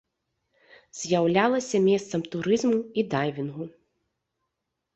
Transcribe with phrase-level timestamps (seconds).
[0.99, 3.71] З'яўлялася месцам турызму і дайвінгу.